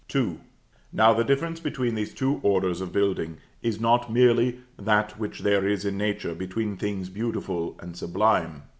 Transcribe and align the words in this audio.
II. 0.15 0.39
Now, 0.91 1.13
the 1.13 1.23
difference 1.23 1.59
between 1.59 1.93
these 1.93 2.11
two 2.11 2.39
orders 2.41 2.81
of 2.81 2.91
build 2.91 3.19
ing 3.19 3.37
is 3.61 3.79
not 3.79 4.11
merely 4.11 4.61
that 4.79 5.19
which 5.19 5.41
there 5.41 5.67
is 5.67 5.85
in 5.85 5.95
nature 5.95 6.33
between 6.33 6.75
things 6.75 7.07
beautiful 7.07 7.75
and 7.79 7.95
sublime. 7.95 8.63